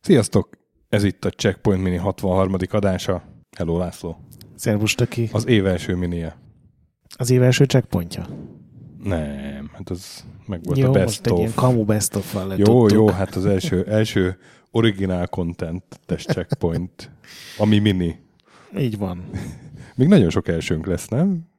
[0.00, 0.48] Sziasztok!
[0.88, 2.56] Ez itt a Checkpoint Mini 63.
[2.70, 3.22] adása.
[3.56, 4.16] Hello László.
[4.54, 5.28] Szervus, Töki.
[5.32, 6.36] Az év első minie.
[7.16, 8.26] Az év első checkpointja.
[9.02, 11.38] Nem, hát az meg volt jó, a best most egy of.
[11.38, 14.38] ilyen kamu best of jó, jó, hát az első, első
[14.70, 17.10] originál content test checkpoint,
[17.58, 18.18] ami mini.
[18.78, 19.24] Így van.
[19.94, 21.50] Még nagyon sok elsőnk lesz, nem?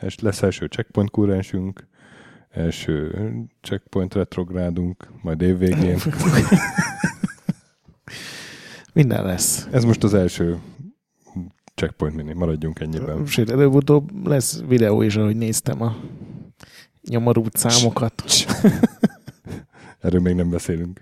[0.00, 1.86] Es- Lesz első checkpoint kurensünk,
[2.50, 3.14] első
[3.60, 5.98] checkpoint retrográdunk, majd évvégén.
[8.92, 9.68] Minden lesz.
[9.70, 10.58] Ez most az első
[11.74, 13.26] checkpoint mini, maradjunk ennyiben.
[13.26, 15.96] Sőt, előbb-utóbb lesz videó is, ahogy néztem a
[17.08, 18.22] nyomorult számokat.
[20.00, 21.00] Erről még nem beszélünk.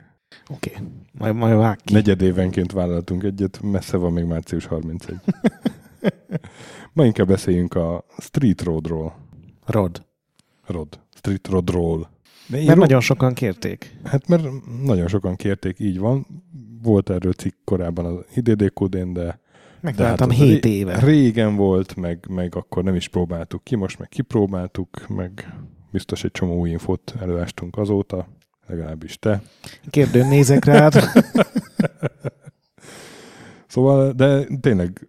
[0.51, 0.87] Oké, okay.
[1.13, 1.93] majd, majd vág ki.
[1.93, 5.17] Negyed évenként vállaltunk egyet, messze van még március 31.
[6.93, 9.17] Ma inkább beszéljünk a Street Roadról.
[9.67, 10.07] Rod.
[10.67, 11.01] Rod.
[11.15, 12.11] Street Roadról.
[12.47, 13.97] De Mert ro- nagyon sokan kérték.
[14.05, 14.45] Hát mert
[14.85, 16.27] nagyon sokan kérték, így van.
[16.83, 19.41] Volt erről cikk korábban az IDD-kódén, de,
[19.81, 20.99] Megtaláltam az 7 ré- éve.
[20.99, 25.55] Régen volt, meg, meg akkor nem is próbáltuk ki, most meg kipróbáltuk, meg
[25.91, 28.29] biztos egy csomó új infót előástunk azóta,
[28.67, 29.43] legalábbis te.
[29.91, 30.95] Kérdőn nézek rád.
[33.67, 35.09] Szóval, de tényleg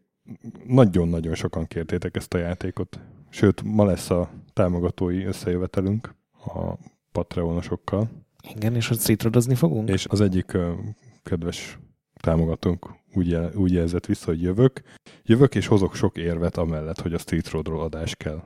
[0.70, 3.00] nagyon-nagyon sokan kértétek ezt a játékot.
[3.30, 6.74] Sőt, ma lesz a támogatói összejövetelünk a
[7.12, 8.10] Patreonosokkal,
[8.56, 9.90] Igen, és hogy streetrodozni fogunk?
[9.90, 10.58] és az egyik
[11.24, 11.80] kedves
[12.22, 14.82] támogatónk úgy, jel, úgy jelzett vissza, hogy jövök.
[15.24, 18.44] Jövök és hozok sok érvet amellett, hogy a Street Roadról adás kell.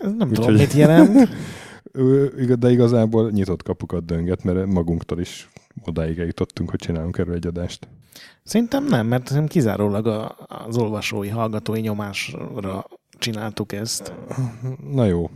[0.00, 1.28] Ez nem Úgyhogy- tudom, mit jelent.
[2.58, 5.48] De igazából nyitott kapukat dönget, mert magunktól is
[5.84, 7.88] odáig eljutottunk, hogy csinálunk erről egy adást.
[8.42, 12.86] Szerintem nem, mert szerintem kizárólag a, az olvasói, hallgatói nyomásra
[13.18, 14.12] csináltuk ezt.
[14.90, 15.30] Na jó.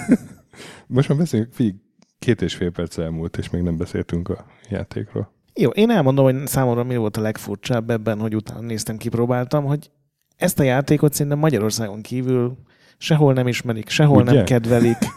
[0.86, 1.76] Most már beszéljünk, figyelj,
[2.18, 5.34] két és fél perc elmúlt, és még nem beszéltünk a játékról.
[5.54, 9.90] Jó, én elmondom, hogy számomra mi volt a legfurcsább ebben, hogy utána néztem, kipróbáltam, hogy
[10.36, 12.56] ezt a játékot szerintem Magyarországon kívül
[12.98, 14.32] sehol nem ismerik, sehol Ugye?
[14.32, 14.96] nem kedvelik.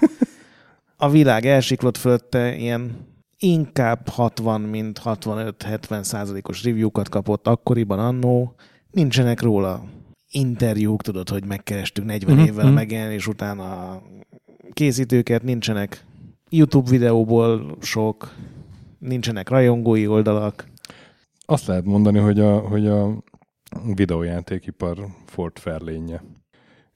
[1.01, 3.07] A világ elsiklott fölötte ilyen
[3.39, 8.55] inkább 60, mint 65-70 százalékos review-kat kapott akkoriban annó.
[8.91, 9.83] Nincsenek róla
[10.31, 12.73] interjúk, tudod, hogy megkerestük 40 Mhm, évvel mhm.
[12.73, 14.01] megjelenés után a
[14.73, 16.05] készítőket, nincsenek
[16.49, 18.35] YouTube videóból sok,
[18.99, 20.67] nincsenek rajongói oldalak.
[21.45, 23.23] Azt lehet mondani, hogy a, hogy a
[23.95, 26.23] videójátékipar Ford Fairlane-je.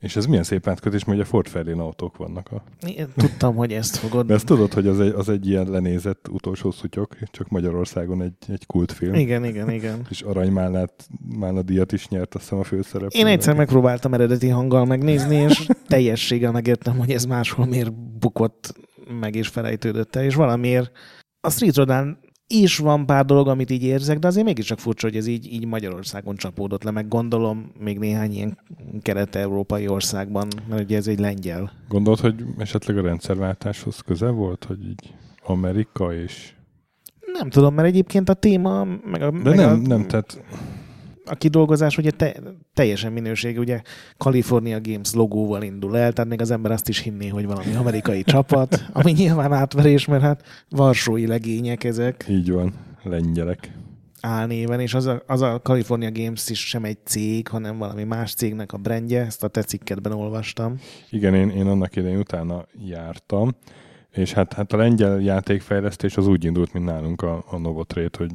[0.04, 2.52] És ez milyen szép átkötés, mert ugye Ford Fairlane autók vannak.
[2.52, 2.64] A...
[2.88, 4.26] Én tudtam, hogy ezt fogod.
[4.26, 8.34] De ezt tudod, hogy az egy, az egy ilyen lenézett utolsó szutyok, csak Magyarországon egy,
[8.48, 9.14] egy kultfilm.
[9.14, 10.06] Igen, igen, igen.
[10.10, 11.08] És aranymálnát,
[11.40, 13.20] Málna díjat is nyert, azt hiszem a főszereplő.
[13.20, 18.74] Én egyszer megpróbáltam eredeti hanggal megnézni, és teljességgel megértem, hogy ez máshol miért bukott
[19.20, 20.92] meg és felejtődött el, és valamiért
[21.40, 25.16] a Street Rodán is van pár dolog, amit így érzek, de azért mégiscsak furcsa, hogy
[25.16, 28.58] ez így, így Magyarországon csapódott le, meg gondolom még néhány ilyen
[29.02, 31.72] kelet-európai országban, mert ugye ez egy lengyel.
[31.88, 36.54] Gondolod, hogy esetleg a rendszerváltáshoz közel volt, hogy így Amerika és...
[37.34, 40.44] Nem tudom, mert egyébként a téma, meg a, De meg nem, a, nem, tehát
[41.26, 42.36] a kidolgozás ugye te,
[42.74, 43.82] teljesen minőség, ugye
[44.18, 48.24] California Games logóval indul el, tehát még az ember azt is hinné, hogy valami amerikai
[48.34, 52.74] csapat, ami nyilván átverés, mert hát varsói legények ezek így van,
[53.04, 53.72] lengyelek.
[54.22, 58.34] álnéven, és az a, az a California Games is sem egy cég, hanem valami más
[58.34, 60.80] cégnek a brandje, ezt a te cikketben olvastam.
[61.10, 63.56] Igen, én, én annak idején utána jártam,
[64.12, 68.32] és hát, hát a lengyel játékfejlesztés az úgy indult, mint nálunk a, a Novotrade, hogy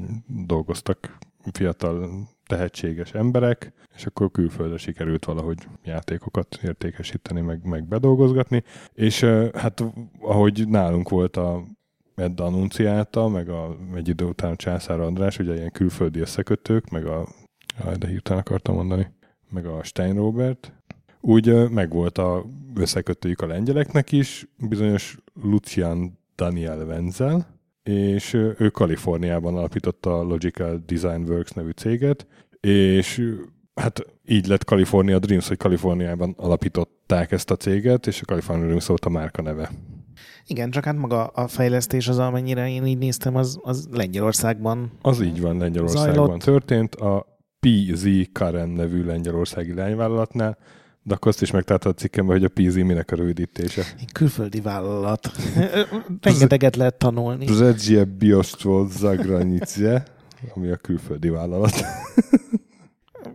[0.46, 1.18] dolgoztak
[1.52, 9.84] fiatal tehetséges emberek, és akkor külföldre sikerült valahogy játékokat értékesíteni, meg, meg bedolgozgatni, és hát
[10.20, 11.64] ahogy nálunk volt a
[12.14, 17.28] Edda annunciálta, meg a, egy idő után Császár András, ugye ilyen külföldi összekötők, meg a,
[17.98, 19.12] de hirtelen akartam mondani,
[19.50, 20.72] meg a Stein Robert,
[21.20, 22.44] úgy megvolt a
[22.74, 27.57] összekötőjük a lengyeleknek is, bizonyos Lucian Daniel Wenzel,
[27.88, 32.26] és ő Kaliforniában alapította a Logical Design Works nevű céget,
[32.60, 33.34] és
[33.74, 38.86] hát így lett California Dreams, hogy Kaliforniában alapították ezt a céget, és a California Dreams
[38.86, 39.70] volt a márka neve.
[40.46, 45.20] Igen, csak hát maga a fejlesztés az, amennyire én így néztem, az, az Lengyelországban Az
[45.20, 46.40] így van, Lengyelországban Zajlott.
[46.40, 50.58] történt, a PZ Karen nevű lengyelországi lányvállalatnál,
[51.08, 53.82] de akkor azt is megtalálta a cikkemben, hogy a PZ minek a rövidítése.
[54.12, 55.30] külföldi vállalat.
[56.20, 57.44] Rengeteget lehet tanulni.
[57.44, 60.04] Brzecie Biostvo Zagranice,
[60.54, 61.72] ami a külföldi vállalat.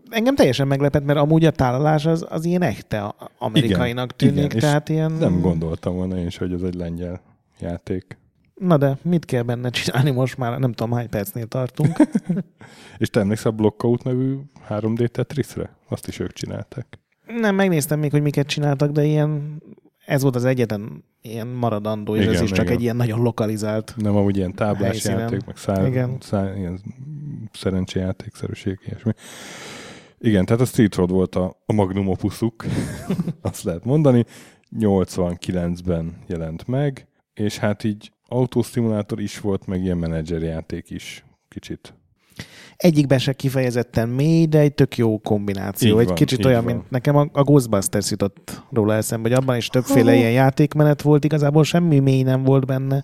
[0.09, 4.89] engem teljesen meglepett, mert amúgy a tálalás az, az ilyen echte amerikainak tűnik, igen, tehát
[4.89, 5.11] ilyen...
[5.11, 7.21] Nem gondoltam volna én is, hogy ez egy lengyel
[7.59, 8.17] játék.
[8.53, 10.59] Na de mit kell benne csinálni most már?
[10.59, 11.97] Nem tudom, hány percnél tartunk.
[12.97, 14.35] És te emlékszel a Blockout nevű
[14.69, 15.75] 3D Tetrisre?
[15.89, 17.02] Azt is ők csinálták.
[17.27, 19.61] Nem, megnéztem még, hogy miket csináltak, de ilyen
[20.05, 22.75] ez volt az egyetlen ilyen maradandó, és Igen, ez is csak igen.
[22.75, 23.93] egy ilyen nagyon lokalizált.
[23.97, 25.19] Nem amúgy ilyen táblás Helyszínen.
[25.19, 26.17] játék, meg szá- Igen.
[26.19, 26.79] szá- ilyen
[27.53, 29.11] szerencséjátékszerűség, ilyesmi.
[30.19, 32.65] Igen, tehát a Street Road volt a, a magnum opuszuk,
[33.41, 34.25] azt lehet mondani.
[34.79, 41.93] 89-ben jelent meg, és hát így autószimulátor is volt, meg ilyen menedzserjáték is kicsit.
[42.77, 45.93] Egyikben se kifejezetten mély, de egy tök jó kombináció.
[45.93, 46.73] Így egy van, kicsit így olyan, van.
[46.73, 51.23] mint nekem a, a Ghostbusters jutott róla eszembe, hogy abban is többféle ilyen játékmenet volt,
[51.23, 53.03] igazából semmi mély nem volt benne.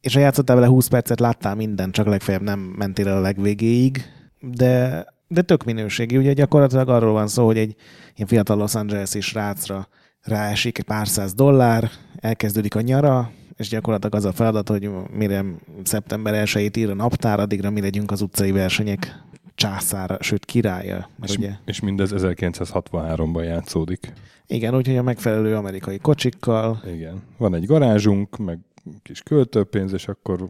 [0.00, 4.02] És ha játszottál vele 20 percet, láttál mindent, csak legfeljebb nem mentél el a legvégéig,
[4.40, 6.16] de, de tök minőségi.
[6.16, 7.74] Ugye gyakorlatilag arról van szó, hogy egy
[8.14, 9.88] ilyen fiatal Los Angeles-i srácra
[10.20, 15.44] ráesik egy pár száz dollár, elkezdődik a nyara, és gyakorlatilag az a feladat, hogy mire
[15.82, 19.24] szeptember 1-ét ír a naptár, addigra mi legyünk az utcai versenyek
[19.54, 21.08] császára, sőt királya.
[21.18, 24.12] Mert És, ugye, és mindez 1963-ban játszódik.
[24.46, 27.22] igen, úgyhogy a megfelelő amerikai kocsikkal, Igen.
[27.36, 28.58] Van egy garázsunk, meg
[29.02, 30.48] kis költőpénz, és akkor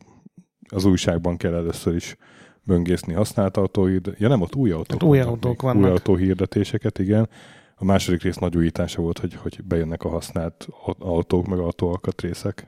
[0.69, 2.17] az újságban kell először is
[2.65, 4.15] böngészni használt autóhírd...
[4.19, 5.85] Ja nem, ott új autók Hát új autók vannak.
[5.85, 7.29] Új autóhirdetéseket, igen.
[7.75, 12.67] A második rész nagy újítása volt, hogy, hogy bejönnek a használt au- autók, meg autóalkatrészek.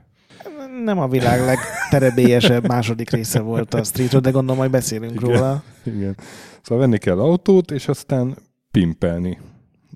[0.85, 5.29] Nem a világ legterebélyesebb második része volt a Street Road, de gondolom, majd beszélünk Igen.
[5.29, 5.63] róla.
[5.83, 6.17] Igen.
[6.63, 8.37] Szóval venni kell autót, és aztán
[8.71, 9.39] pimpelni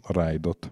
[0.03, 0.71] a ride-ot.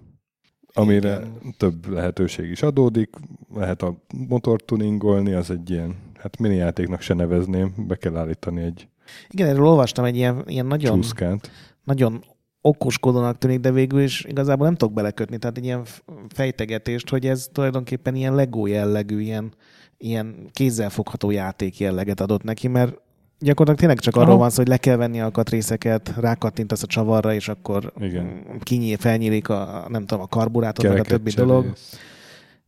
[0.73, 1.55] Amire Igen.
[1.57, 3.11] több lehetőség is adódik.
[3.55, 3.97] Lehet a
[4.29, 8.89] motort tuningolni, az egy ilyen, hát mini játéknak se nevezném, be kell állítani egy
[9.31, 11.51] Igen, erről olvastam egy ilyen, ilyen nagyon, csúszkát.
[11.85, 12.25] nagyon
[12.61, 15.39] okoskodónak tűnik, de végül is igazából nem tudok belekötni.
[15.39, 15.83] Tehát egy ilyen
[16.29, 19.53] fejtegetést, hogy ez tulajdonképpen ilyen Lego jellegű, ilyen,
[20.00, 23.00] ilyen kézzelfogható játék jelleget adott neki, mert
[23.38, 24.38] gyakorlatilag tényleg csak arról Aha.
[24.38, 28.43] van szó, hogy le kell venni a alkatrészeket, rákattintasz a csavarra, és akkor Igen.
[28.61, 31.62] kinyíl, felnyílik a, nem tudom, a karburátor, meg a többi dolog.
[31.62, 31.99] cserélsz.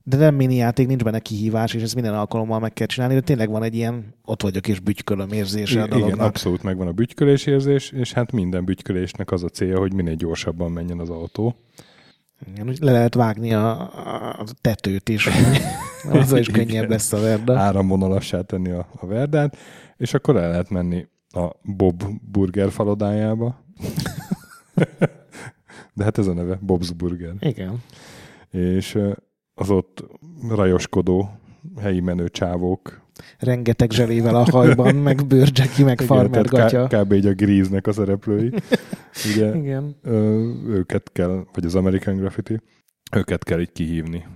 [0.05, 3.20] De nem mini játék, nincs benne kihívás, és ezt minden alkalommal meg kell csinálni, de
[3.20, 6.26] tényleg van egy ilyen ott vagyok és bütykölöm érzése a Igen, dolognak.
[6.26, 10.70] abszolút megvan a bütykölés érzés, és hát minden bütykölésnek az a célja, hogy minél gyorsabban
[10.70, 11.56] menjen az autó.
[12.47, 13.81] Igen, úgy le lehet vágni a,
[14.41, 15.29] a tetőt is.
[16.12, 16.67] Azzal is Igen.
[16.67, 17.59] könnyebb lesz a verda.
[17.59, 19.56] áramvonalassá tenni a, a verdát,
[19.97, 23.65] és akkor el lehet menni a Bob Burger falodájába.
[25.94, 27.33] De hát ez a neve, Bob's Burger.
[27.41, 27.83] Igen.
[28.50, 28.99] És
[29.55, 30.05] az ott
[30.49, 31.31] rajoskodó
[31.81, 33.00] helyi menő csávók.
[33.38, 36.87] Rengeteg zselével a hajban, meg bőrcseki, meg farmer tehát gatya.
[36.87, 37.12] k- kb.
[37.12, 38.53] így a Grease-nek a szereplői.
[39.32, 39.97] Ugye Igen.
[40.03, 42.61] ö, őket kell, vagy az American Graffiti,
[43.17, 44.26] őket kell így kihívni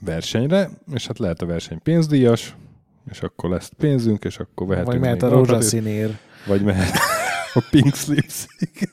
[0.00, 2.56] versenyre, és hát lehet a verseny pénzdíjas,
[3.10, 6.18] és akkor lesz pénzünk, és akkor vehetünk Vagy mehet a rózsaszínér.
[6.46, 6.94] Vagy mehet
[7.54, 8.90] a pink slipsig.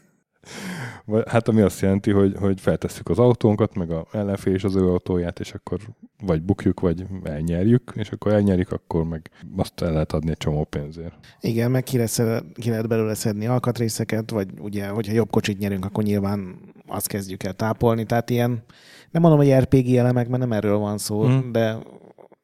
[1.28, 4.88] Hát ami azt jelenti, hogy, hogy feltesszük az autónkat, meg a ellenfél és az ő
[4.90, 5.80] autóját, és akkor
[6.26, 10.64] vagy bukjuk, vagy elnyerjük, és akkor elnyerjük, akkor meg azt el lehet adni egy csomó
[10.64, 11.14] pénzért.
[11.40, 12.22] Igen, meg ki, lesz,
[12.54, 16.56] ki lehet belőle szedni alkatrészeket, vagy ugye, hogyha jobb kocsit nyerünk, akkor nyilván
[16.88, 18.04] azt kezdjük el tápolni.
[18.06, 18.64] Tehát ilyen,
[19.12, 21.52] nem mondom, hogy RPG elemek, mert nem erről van szó, Mhm.
[21.52, 21.78] de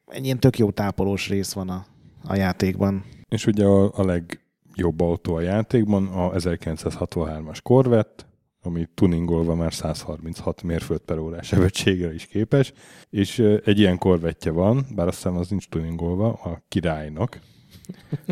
[0.06, 1.86] egy ilyen tök jó tápolós rész van a,
[2.24, 3.04] a játékban.
[3.30, 8.24] És ugye a, a legjobb autó a játékban a 1963-as Corvette,
[8.62, 12.74] ami tuningolva már 136 mérföld per órás sebességre is képes,
[13.10, 17.40] és egy ilyen korvettje van, bár azt hiszem az nincs tuningolva, a királynak,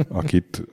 [0.09, 0.63] akit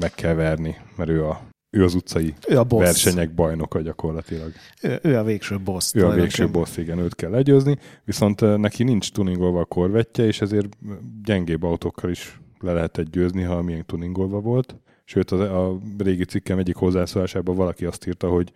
[0.00, 1.40] meg kell verni, mert ő, a,
[1.70, 2.84] ő az utcai Ő a boss.
[2.84, 4.52] versenyek bajnoka gyakorlatilag.
[4.82, 5.94] Ő, ő a végső boss.
[5.94, 10.40] Ő a végső boss, igen, őt kell legyőzni, viszont neki nincs tuningolva a korvettje, és
[10.40, 10.76] ezért
[11.24, 14.76] gyengébb autókkal is le lehetett győzni, ha milyen tuningolva volt.
[15.04, 18.52] Sőt, az, a régi cikkem egyik hozzászólásában valaki azt írta, hogy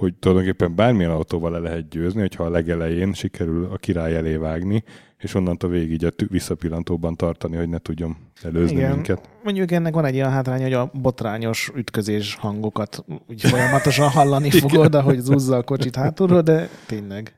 [0.00, 4.84] hogy tulajdonképpen bármilyen autóval le lehet győzni, hogyha a legelején sikerül a király elé vágni,
[5.18, 8.92] és onnantól végig így a visszapillantóban tartani, hogy ne tudjon előzni Igen.
[8.92, 9.28] minket.
[9.44, 14.94] Mondjuk ennek van egy olyan hátránya, hogy a botrányos ütközés hangokat úgy folyamatosan hallani fogod,
[14.94, 17.34] ahogy zúzza a kocsit hátulról, de tényleg.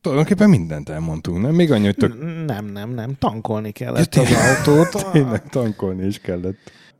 [0.00, 1.54] Tulajdonképpen mindent elmondtunk, nem?
[1.54, 3.14] Még annyi, hogy tök Nem, nem, nem.
[3.18, 6.56] Tankolni kellett az autót, tényleg tankolni is kellett.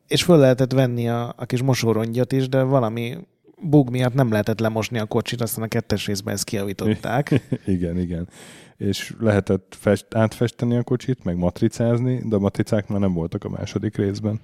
[0.09, 3.17] És föl lehetett venni a, a kis mosórongyot is, de valami
[3.61, 7.41] bug miatt nem lehetett lemosni a kocsit, aztán a kettes részben ezt kiavították.
[7.67, 8.29] Igen, igen.
[8.77, 13.49] És lehetett fest, átfesteni a kocsit, meg matricázni, de a matricák már nem voltak a
[13.49, 14.41] második részben.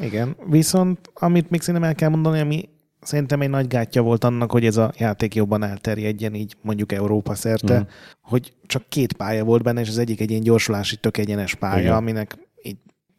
[0.00, 2.68] Igen, viszont amit még szerintem el kell mondani, ami
[3.00, 7.34] szerintem egy nagy gátja volt annak, hogy ez a játék jobban elterjedjen így mondjuk Európa
[7.34, 7.82] szerte, mm.
[8.22, 11.80] hogy csak két pálya volt benne, és az egyik egy ilyen gyorsulási tök egyenes pálya,
[11.80, 11.94] Igen.
[11.94, 12.36] aminek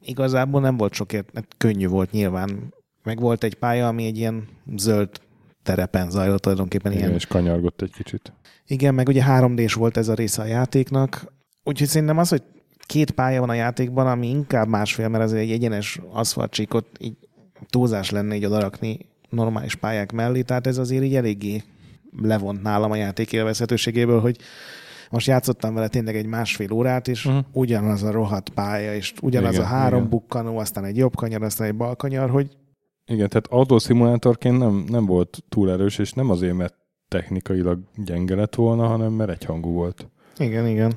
[0.05, 2.73] igazából nem volt sok ért, könnyű volt nyilván.
[3.03, 5.09] Meg volt egy pálya, ami egy ilyen zöld
[5.63, 6.91] terepen zajlott tulajdonképpen.
[6.91, 7.15] Igen, ilyen.
[7.15, 8.33] és kanyargott egy kicsit.
[8.67, 11.33] Igen, meg ugye 3 d volt ez a része a játéknak,
[11.63, 12.43] úgyhogy szerintem az, hogy
[12.85, 17.17] két pálya van a játékban, ami inkább másfél, mert ez egy egyenes aszfaltcsíkot így
[17.69, 18.97] túlzás lenne így odarakni
[19.29, 21.63] normális pályák mellé, tehát ez azért így eléggé
[22.21, 24.37] levont nálam a játék élvezhetőségéből, hogy
[25.09, 27.43] most játszottam vele tényleg egy másfél órát, és uh-huh.
[27.51, 30.09] ugyanaz a rohadt pálya, és ugyanaz igen, a három igen.
[30.09, 32.57] bukkanó, aztán egy jobb kanyar, aztán egy bal kanyar, hogy...
[33.05, 36.75] Igen, tehát autószimulátorként nem, nem volt túl erős, és nem azért, mert
[37.07, 40.09] technikailag gyenge lett volna, hanem mert egyhangú volt.
[40.37, 40.93] Igen, igen.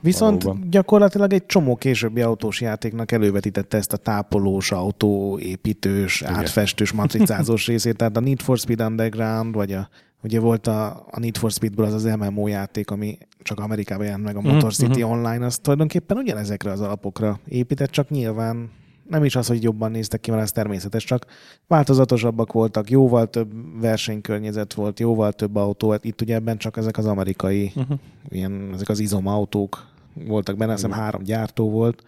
[0.00, 0.70] Viszont Valóban.
[0.70, 6.34] gyakorlatilag egy csomó későbbi autós játéknak elővetítette ezt a tápolós, autóépítős, Igen.
[6.34, 9.88] átfestős, matricázós részét, tehát a Need for Speed Underground, vagy a,
[10.22, 14.24] ugye volt a, a Need for Speedből az az MMO játék, ami csak Amerikában jelent
[14.24, 15.10] meg a mhm, Motor City mm-hmm.
[15.10, 18.70] Online, az tulajdonképpen ugyanezekre az alapokra épített, csak nyilván
[19.08, 21.26] nem is az, hogy jobban néztek ki, mert ez természetes, csak
[21.66, 26.98] változatosabbak voltak, jóval több versenykörnyezet volt, jóval több autó, hát itt ugye ebben csak ezek
[26.98, 27.98] az amerikai, uh-huh.
[28.28, 29.86] ilyen, ezek az izomautók
[30.26, 32.02] voltak benne, azt hiszem három gyártó volt.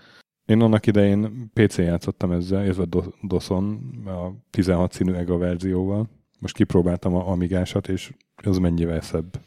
[0.47, 2.87] Én annak idején PC-n játszottam ezzel, illetve
[3.23, 6.09] DOS-on, a 16 színű EGA verzióval.
[6.41, 9.41] Most kipróbáltam a Amigásat, és az mennyivel szebb.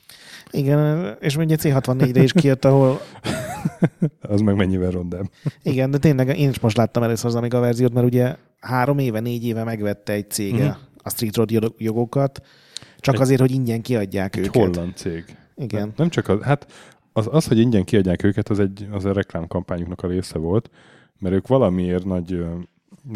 [0.51, 3.01] Igen, és ugye C64-re is kijött, ahol...
[4.21, 5.29] az meg mennyivel rondebb.
[5.63, 9.19] Igen, de tényleg én is most láttam először az Amiga verziót, mert ugye három éve,
[9.19, 10.81] négy éve megvette egy cége uh-huh.
[11.03, 12.41] a Street Road jogokat,
[12.99, 14.55] csak egy, azért, hogy ingyen kiadják egy őket.
[14.55, 15.23] holland cég.
[15.55, 15.81] Igen.
[15.81, 16.71] Nem, nem csak az, hát
[17.13, 20.69] az, az, hogy ingyen kiadják őket, az egy az a reklámkampányuknak a része volt,
[21.19, 22.45] mert ők valamiért nagy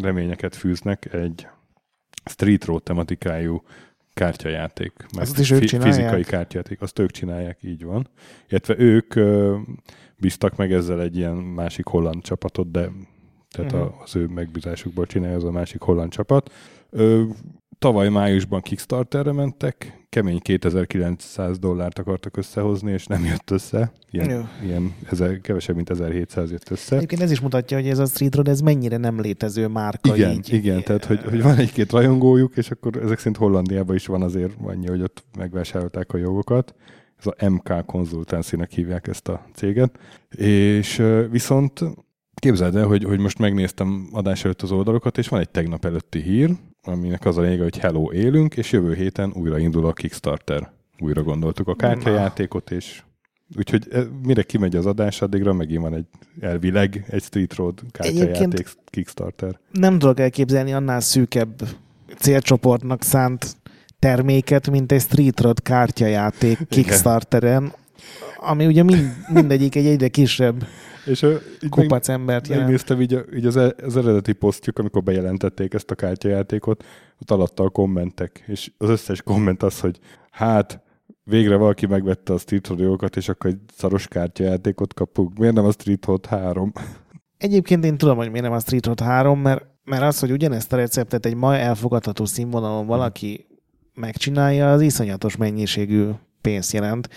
[0.01, 1.48] reményeket fűznek egy
[2.27, 3.63] Street Road tematikájú
[4.13, 4.93] kártyajáték.
[5.12, 5.96] Azt is ők csinálják?
[5.96, 8.07] Fizikai kártyajáték, azt ők csinálják, így van.
[8.50, 9.57] Illetve ők ö,
[10.17, 12.89] bíztak meg ezzel egy ilyen másik holland csapatot, de
[13.50, 14.01] tehát uh-huh.
[14.01, 16.51] az ő megbízásukból csinálja az a másik holland csapat.
[16.89, 17.24] Ö,
[17.79, 23.91] tavaly májusban Kickstarterre mentek, kemény 2900 dollárt akartak összehozni, és nem jött össze.
[24.12, 26.96] Ilyen, ilyen ezer, kevesebb, mint 1700 jött össze.
[26.96, 30.31] Egyébként ez is mutatja, hogy ez a Street Road, ez mennyire nem létező márka igen,
[30.31, 30.53] így.
[30.53, 34.53] Igen, tehát hogy, hogy van egy-két rajongójuk, és akkor ezek szerint Hollandiában is van azért
[34.63, 36.75] annyi, hogy ott megvásárolták a jogokat.
[37.17, 40.00] Ez a MK konzultáncinek hívják ezt a céget.
[40.29, 41.84] És viszont
[42.34, 46.22] képzeld el, hogy, hogy most megnéztem adás előtt az oldalokat, és van egy tegnap előtti
[46.22, 46.51] hír,
[46.88, 50.72] aminek az a lényege, hogy hello, élünk, és jövő héten újra indul a Kickstarter.
[51.00, 53.03] Újra gondoltuk a kártyajátékot, és
[53.58, 56.06] úgyhogy eh, mire kimegy az adás, addigra megint van egy
[56.39, 59.60] elvileg egy Street Road kártyajáték Kickstarter.
[59.72, 61.62] Nem tudok elképzelni annál szűkebb
[62.17, 63.56] célcsoportnak szánt
[64.00, 67.74] terméket, mint egy Street Road kártyajáték Kickstarteren,
[68.37, 70.65] ami ugye mind, mindegyik egy egyre kisebb
[71.07, 72.65] és uh, így kupac meg, embert jelent.
[72.65, 76.83] Megnéztem így, így az, e- az eredeti posztjuk, amikor bejelentették ezt a kártyajátékot,
[77.21, 79.99] ott alatta a kommentek, és az összes komment az, hogy
[80.31, 80.81] hát
[81.23, 85.37] végre valaki megvette a Street Road és akkor egy szaros kártyajátékot kapunk.
[85.37, 86.71] Miért nem a Street Road 3?
[87.37, 90.73] Egyébként én tudom, hogy miért nem a Street Road 3, mert, mert az, hogy ugyanezt
[90.73, 93.47] a receptet egy ma elfogadható színvonalon valaki
[93.93, 96.09] megcsinálja, az iszonyatos mennyiségű
[96.41, 97.09] pénzt jelent.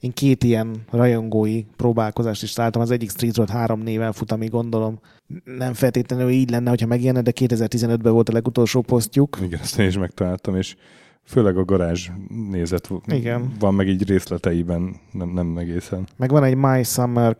[0.00, 2.82] Én két ilyen rajongói próbálkozást is találtam.
[2.82, 4.98] Az egyik Street Road 3 néven fut, ami gondolom
[5.44, 9.38] nem feltétlenül így lenne, hogyha megjenne, de 2015-ben volt a legutolsó posztjuk.
[9.42, 10.76] Igen, ezt én is megtaláltam, és
[11.24, 12.08] főleg a garázs
[12.50, 13.52] nézet Igen.
[13.58, 16.06] van meg így részleteiben, nem, nem egészen.
[16.16, 17.36] Meg van egy My Summer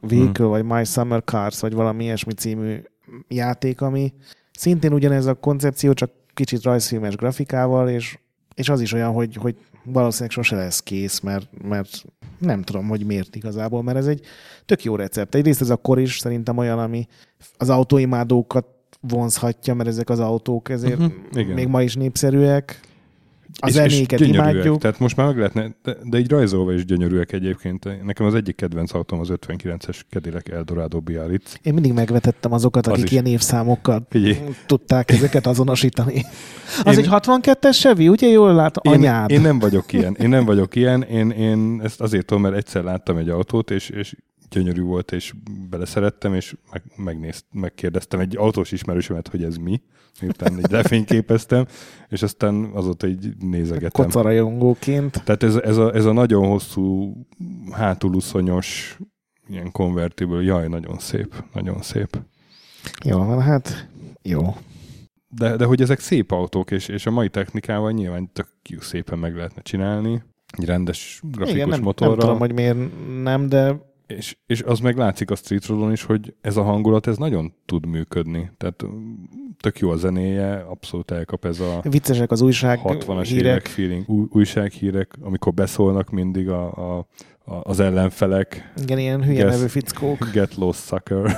[0.00, 0.48] Vehicle, hmm.
[0.48, 2.82] vagy My Summer Cars, vagy valami ilyesmi című
[3.28, 4.12] játék, ami
[4.52, 8.18] szintén ugyanez a koncepció, csak kicsit rajzfilmes grafikával, és,
[8.54, 12.04] és az is olyan, hogy, hogy valószínűleg sose lesz kész, mert, mert
[12.38, 14.20] nem tudom, hogy miért igazából, mert ez egy
[14.64, 15.34] tök jó recept.
[15.34, 17.06] Egyrészt ez a kor is szerintem olyan, ami
[17.56, 18.66] az autóimádókat
[19.00, 22.80] vonzhatja, mert ezek az autók ezért uh-huh, még ma is népszerűek.
[23.60, 24.78] A és, zenéket és imádjuk.
[24.78, 28.04] Tehát most már meg lehetne, de, de így rajzolva is gyönyörűek egyébként.
[28.04, 31.58] Nekem az egyik kedvenc autóm az 59-es Cadillac Eldorado Biarritz.
[31.62, 34.38] Én mindig megvetettem azokat, akik az ilyen évszámokkal Figyelj.
[34.66, 36.24] tudták ezeket azonosítani.
[36.84, 38.70] Az én, egy 62-es Chevy, ugye jól?
[38.74, 39.30] Anyád.
[39.30, 40.16] Én, én nem vagyok ilyen.
[40.20, 41.02] Én nem vagyok ilyen.
[41.02, 44.14] Én, én ezt azért tudom, mert egyszer láttam egy autót, és, és
[44.54, 45.34] gyönyörű volt, és
[45.70, 49.82] beleszerettem, és meg, megnézt, megkérdeztem egy autós ismerősömet, hogy ez mi,
[50.20, 51.66] miután így lefényképeztem,
[52.08, 54.04] és aztán azóta így nézegetem.
[54.04, 55.24] Kocarajongóként.
[55.24, 57.14] Tehát ez, ez, a, ez a nagyon hosszú,
[57.72, 58.98] hátuluszonyos
[59.48, 62.18] ilyen konvertible, jaj, nagyon szép, nagyon szép.
[63.04, 63.88] Jó hát
[64.22, 64.56] Jó.
[65.28, 68.48] De, de hogy ezek szép autók, és, és a mai technikával nyilván tök
[68.80, 70.22] szépen meg lehetne csinálni.
[70.56, 72.16] Egy rendes grafikus Igen, nem, motorral.
[72.16, 72.76] nem tudom, hogy miért
[73.22, 77.06] nem, de És, és az meg látszik a Street Roadon is, hogy ez a hangulat,
[77.06, 78.50] ez nagyon tud működni.
[78.56, 78.84] Tehát
[79.60, 83.66] tök jó a zenéje, abszolút elkap ez a viccesek az újság 60-as évek hírek.
[83.66, 87.06] feeling, új, újsághírek, amikor beszólnak mindig a, a,
[87.44, 90.30] a, az ellenfelek, Igen, ilyen hülye Guess- nevű fickók.
[90.32, 91.22] get lost sucker,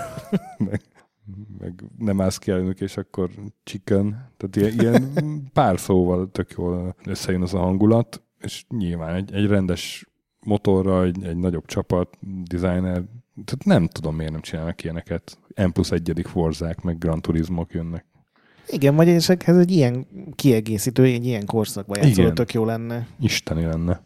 [0.71, 0.81] meg,
[1.59, 3.31] meg nem állsz ki ellenük, és akkor
[3.65, 4.31] chicken.
[4.37, 9.47] Tehát ilyen, ilyen pár szóval tök jól összejön az a hangulat, és nyilván egy, egy
[9.47, 10.07] rendes
[10.47, 13.03] motorra, egy, egy nagyobb csapat, designer,
[13.45, 15.39] tehát nem tudom, miért nem csinálnak ilyeneket.
[15.57, 18.05] M plusz egyedik forzák, meg Gran Turismok jönnek.
[18.69, 22.35] Igen, vagy ezekhez egy ilyen kiegészítő, egy ilyen korszakban játszol, Igen.
[22.35, 23.07] tök jó lenne.
[23.21, 24.03] Isteni lenne.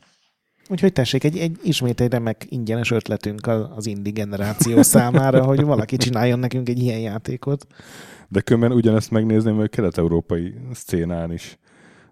[0.68, 5.62] Úgyhogy tessék, egy, egy ismét egy remek ingyenes ötletünk a- az indie generáció számára, hogy
[5.62, 7.66] valaki csináljon nekünk egy ilyen játékot.
[8.28, 11.58] De különben ugyanezt megnézném, hogy kelet-európai szcénán is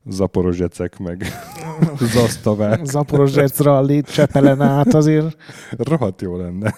[0.07, 1.25] zaporozsecek, meg
[2.15, 2.85] zasztavák.
[2.85, 5.37] Zaporozsec rally, Csepelen át azért.
[5.79, 6.75] Rohadt jó lenne.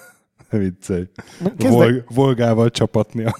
[0.51, 1.05] Ne Viccelj.
[1.57, 3.35] Vol- Volgával csapatni a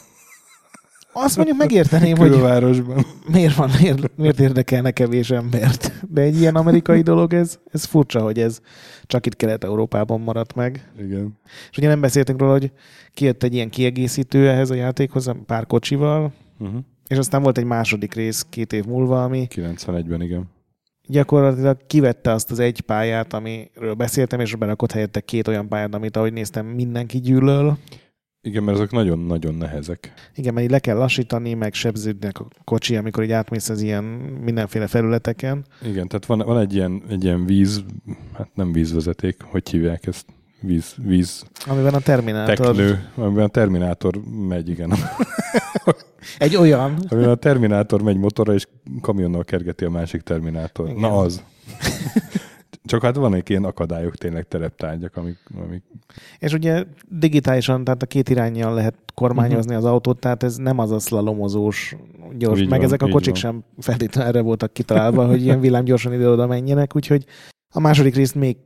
[1.13, 3.05] azt mondjuk megérteném, hogy külvárosban.
[3.33, 5.93] miért, van, miért, miért érdekelne kevés embert.
[6.09, 8.61] De egy ilyen amerikai dolog, ez, ez furcsa, hogy ez
[9.07, 10.91] csak itt Kelet-Európában maradt meg.
[10.99, 11.39] Igen.
[11.71, 12.73] És ugye nem beszéltünk róla, hogy
[13.15, 16.81] kijött egy ilyen kiegészítő ehhez a játékhoz, pár kocsival, Uh-huh.
[17.11, 20.51] És aztán volt egy második rész két év múlva, ami 91-ben, igen.
[21.07, 26.17] gyakorlatilag kivette azt az egy pályát, amiről beszéltem, és berakott helyette két olyan pályát, amit
[26.17, 27.79] ahogy néztem, mindenki gyűlöl.
[28.43, 30.13] Igen, mert ezek nagyon-nagyon nehezek.
[30.35, 34.05] Igen, mert így le kell lassítani, meg sebződnek a kocsi, amikor így átmész az ilyen
[34.45, 35.65] mindenféle felületeken.
[35.83, 37.85] Igen, tehát van, van egy, ilyen, egy ilyen víz,
[38.33, 40.27] hát nem vízvezeték, hogy hívják ezt?
[40.61, 42.67] Víz, víz Amiben a Terminátor...
[42.67, 44.93] teknő, amiben a Terminátor megy, igen.
[46.39, 46.99] Egy olyan.
[47.09, 48.67] Amiben a Terminátor megy motorra, és
[49.01, 50.89] kamionnal kergeti a másik Terminátor.
[50.89, 51.01] Igen.
[51.01, 51.43] Na az.
[52.85, 55.83] Csak hát vannak ilyen akadályok, tényleg tereptárgyak, amik, amik
[56.39, 60.91] És ugye digitálisan, tehát a két irányjal lehet kormányozni az autót, tehát ez nem az
[60.91, 61.97] a szlalomozós
[62.39, 63.41] gyors, Így meg van, ezek a kocsik van.
[63.41, 67.25] sem feltétlenül erre voltak kitalálva, hogy ilyen villámgyorsan ide-oda menjenek, úgyhogy
[67.75, 68.57] a második részt még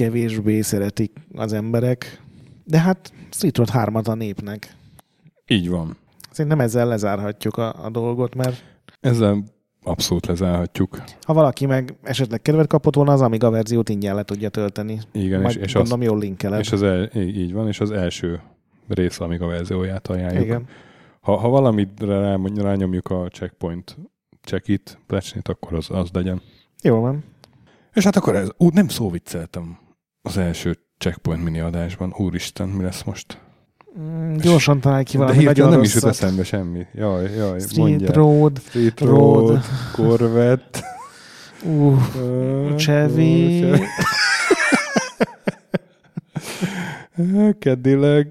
[0.00, 2.22] kevésbé szeretik az emberek,
[2.64, 4.76] de hát Street Road 3 a népnek.
[5.46, 5.96] így van.
[6.30, 8.64] Szerintem ezzel lezárhatjuk a, a dolgot, mert
[9.00, 9.44] Ezzel
[9.82, 11.02] abszolút lezárhatjuk.
[11.22, 14.98] ha valaki meg esetleg kedvet kapott volna, az Amiga verziót ingyen le tudja tölteni.
[15.12, 16.60] Igen, és, Majd és, az, gondolom jól linkeled.
[16.60, 18.40] és az el, így van, és az első
[18.88, 20.44] rész, amíg a verzióját ajánljuk.
[20.44, 20.66] Igen.
[21.20, 23.96] Ha, ha valamire rá, rányomjuk a checkpoint
[24.44, 26.40] check-it, plecsnit, akkor az, az legyen.
[26.82, 27.24] Jó van.
[27.94, 29.78] És hát akkor ez, ú, nem szóvicceltem
[30.22, 32.14] az első checkpoint mini adásban.
[32.18, 33.38] Úristen, mi lesz most?
[34.00, 36.22] Mm, Gyorsan találj ki De valami hirtelen nagyon nem is jut rosszat.
[36.22, 36.86] eszembe semmi.
[36.94, 38.12] Jaj, jaj, Street mondjál.
[38.12, 39.48] Road, Street Road.
[39.48, 39.60] Road,
[39.92, 40.80] Corvette.
[41.64, 43.64] uh, ö, Chevy.
[47.58, 48.26] Cadillac.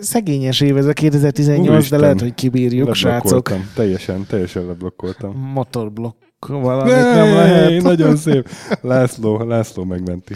[0.00, 1.98] Szegényes év ez a 2018, Úristen.
[1.98, 3.52] de lehet, hogy kibírjuk, srácok.
[3.74, 5.36] Teljesen, teljesen leblokkoltam.
[5.36, 6.16] Motorblokk
[6.48, 7.82] valamit nem lehet.
[7.82, 8.48] Nagyon szép.
[8.80, 10.34] László, László megmenti.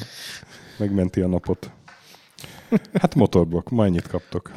[0.79, 1.71] Megmenti a napot.
[2.95, 4.51] Hát motorblokk, ma ennyit kaptok.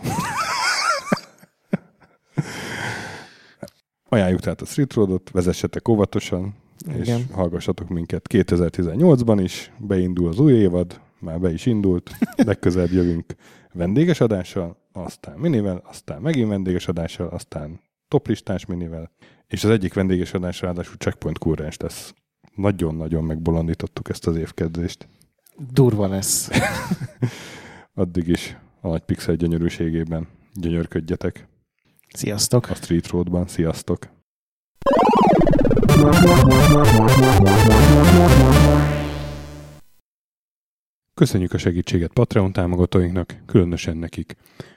[4.10, 6.56] Ajánljuk tehát a Street Roadot, vezessetek óvatosan,
[6.88, 7.26] és Igen.
[7.32, 13.36] hallgassatok minket 2018-ban is, beindul az új évad, már be is indult, legközelebb jövünk
[13.74, 17.80] vendéges adással, aztán minivel, aztán megint vendéges adással, aztán
[18.14, 19.12] toplistás minivel,
[19.48, 22.14] és az egyik vendéges adás ráadásul checkpoint kurrens lesz.
[22.56, 25.08] Nagyon-nagyon megbolondítottuk ezt az évkezdést.
[25.72, 26.50] Durva lesz.
[27.94, 31.48] Addig is a nagy pixel gyönyörűségében gyönyörködjetek
[32.14, 32.70] Sziasztok!
[32.70, 33.48] a Street Roadban.
[33.48, 34.10] Sziasztok!
[41.14, 44.36] Köszönjük a segítséget Patreon támogatóinknak, különösen nekik.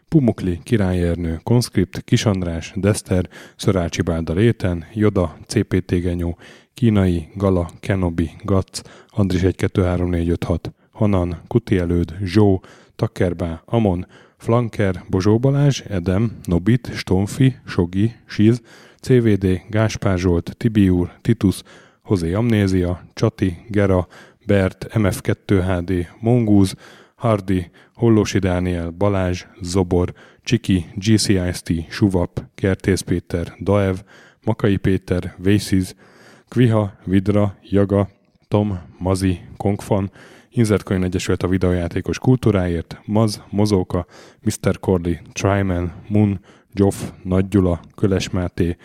[0.09, 6.39] Pumukli, Király Ernő, Conscript, Kisandrás, Dester, Szörácsi Bálda Réten, Joda, CPT Genyó,
[6.75, 12.63] Kínai, Gala, Kenobi, Gac, Andris 123456, Hanan, Kuti Előd, Zsó,
[12.97, 18.61] Takkerbá, Amon, Flanker, Bozsó Balázs, Edem, Nobit, Stonfi, Sogi, Siz,
[19.01, 21.63] CVD, Gáspár Zsolt, Tibiur, Titus,
[22.03, 24.07] Hozé Amnézia, Csati, Gera,
[24.47, 26.75] Bert, MF2HD, Mongúz,
[27.17, 33.97] Hardy, Hollósi Dániel, Balázs, Zobor, Csiki, GCIST, Suvap, Kertész Péter, Daev,
[34.45, 35.95] Makai Péter, Vésziz,
[36.49, 38.09] Kviha, Vidra, Jaga,
[38.49, 40.11] Tom, Mazi, Kongfan,
[40.51, 44.07] Inzertkönyv Egyesület a videojátékos kultúráért, Maz, Mozóka,
[44.43, 44.79] Mr.
[44.81, 46.41] Corley, Tryman, Moon,
[46.73, 48.77] Joff, Nagy Gyula, Köles Máté,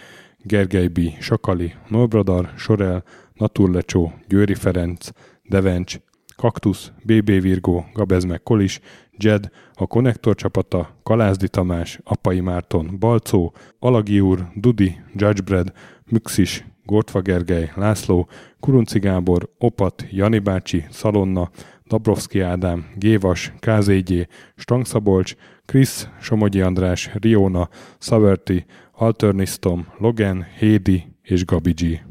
[0.44, 5.10] Gergely B., Sakali, Norbradar, Sorel, Naturlecsó, Győri Ferenc,
[5.44, 6.00] Devencs,
[6.42, 8.80] Kaktusz, BB Virgó, Gabezmek Kolis,
[9.18, 15.72] Jed, a Konnektor csapata, Kalázdi Tamás, Apai Márton, Balcó, Alagi úr, Dudi, Judgebred,
[16.10, 18.28] Müxis, Gortva Gergely, László,
[18.60, 21.50] Kurunci Gábor, Opat, Jani bácsi, Szalonna,
[21.88, 31.72] Dabrowski Ádám, Gévas, KZG, Stangszabolcs, Krisz, Somogyi András, Riona, Szaverti, Alternisztom, Logan, Hédi és Gabi
[31.72, 32.11] G.